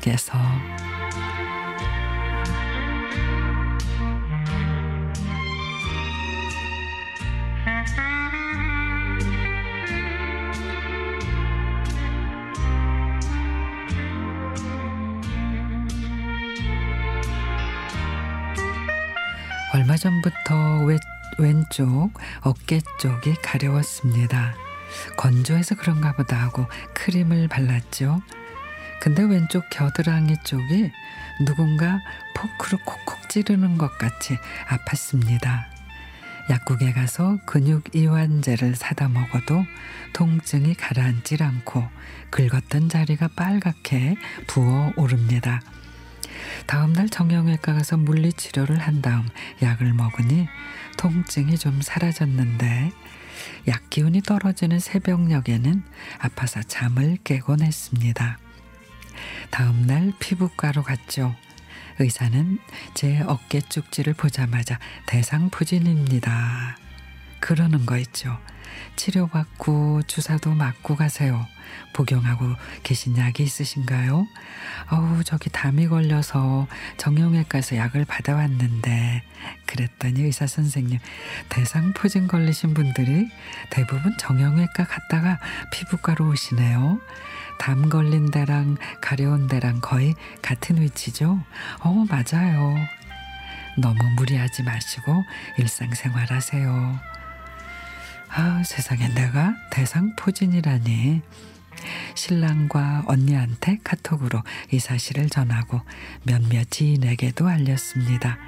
[0.00, 0.38] 쪽에서
[19.72, 20.98] 얼마 전부터 왼,
[21.38, 22.12] 왼쪽
[22.42, 24.69] 어깨 쪽이 가려웠습니다.
[25.16, 28.20] 건조해서 그런가 보다 하고 크림을 발랐죠.
[29.00, 30.90] 근데 왼쪽 겨드랑이 쪽이
[31.46, 32.00] 누군가
[32.34, 34.36] 포크로 콕콕 찌르는 것 같이
[34.68, 35.64] 아팠습니다.
[36.50, 39.64] 약국에 가서 근육 이완제를 사다 먹어도
[40.12, 41.88] 통증이 가라앉질 않고
[42.30, 45.60] 긁었던 자리가 빨갛게 부어 오릅니다.
[46.66, 49.28] 다음날 정형외과 가서 물리치료를 한 다음
[49.62, 50.48] 약을 먹으니
[50.96, 52.92] 통증이 좀 사라졌는데
[53.68, 55.82] 약 기운이 떨어지는 새벽녘에는
[56.18, 58.38] 아파서 잠을 깨곤 했습니다.
[59.50, 61.34] 다음날 피부과로 갔죠.
[61.98, 62.58] 의사는
[62.94, 66.76] 제 어깨 쪽지를 보자마자 대상포진입니다.
[67.40, 68.38] 그러는 거 있죠.
[68.96, 71.46] 치료받고 주사도 맞고 가세요.
[71.92, 72.46] 복용하고
[72.82, 74.26] 계신 약이 있으신가요?
[74.90, 79.22] 어우, 저기 담이 걸려서 정형외과에서 약을 받아왔는데
[79.66, 80.98] 그랬더니 의사 선생님
[81.48, 83.28] 대상포진 걸리신 분들이
[83.70, 85.38] 대부분 정형외과 갔다가
[85.72, 87.00] 피부과로 오시네요.
[87.58, 91.38] 담 걸린 데랑 가려운 데랑 거의 같은 위치죠?
[91.80, 92.74] 어, 맞아요.
[93.78, 95.24] 너무 무리하지 마시고
[95.58, 96.98] 일상생활 하세요.
[98.32, 101.22] 아, 세상에 내가 대상 포진이라니.
[102.14, 105.80] 신랑과 언니한테 카톡으로 이 사실을 전하고
[106.22, 108.38] 몇몇 지인에게도 알렸습니다.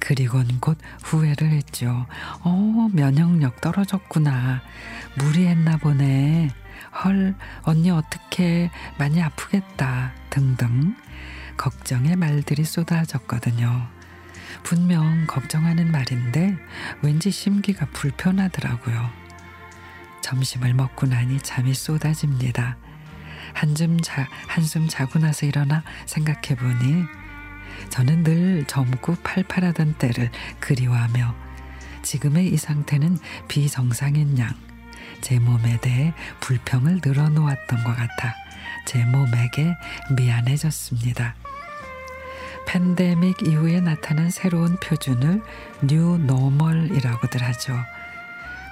[0.00, 2.06] 그리곤 곧 후회를 했죠.
[2.42, 4.62] 어, 면역력 떨어졌구나.
[5.18, 6.50] 무리했나 보네.
[7.04, 10.12] 헐, 언니 어떻게 많이 아프겠다.
[10.30, 10.94] 등등.
[11.56, 13.97] 걱정의 말들이 쏟아졌거든요.
[14.62, 16.56] 분명 걱정하는 말인데
[17.02, 19.10] 왠지 심기가 불편하더라고요.
[20.22, 22.76] 점심을 먹고 나니 잠이 쏟아집니다.
[23.54, 27.04] 한숨 자, 한숨 자고 나서 일어나 생각해 보니
[27.88, 31.34] 저는 늘 젊고 팔팔하던 때를 그리워하며
[32.02, 34.68] 지금의 이 상태는 비정상인 양
[35.20, 38.34] 제 몸에 대해 불평을 늘어놓았던 것 같아
[38.86, 39.74] 제 몸에게
[40.16, 41.34] 미안해졌습니다.
[42.68, 45.42] 팬데믹 이후에 나타난 새로운 표준을
[45.80, 47.74] new normal이라고들 하죠.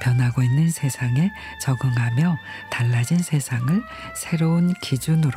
[0.00, 1.30] 변하고 있는 세상에
[1.60, 2.38] 적응하며
[2.70, 3.82] 달라진 세상을
[4.16, 5.34] 새로운 기준으로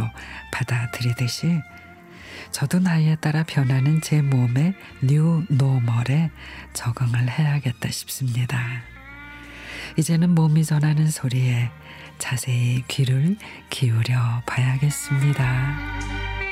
[0.53, 1.59] 받아들이듯이
[2.51, 4.73] 저도 나이에 따라 변하는 제 몸의
[5.03, 6.31] new normal에
[6.71, 8.57] 적응을 해야겠다 싶습니다.
[9.97, 11.69] 이제는 몸이 전하는 소리에
[12.19, 13.35] 자세히 귀를
[13.69, 16.44] 기울여 봐야겠습니다.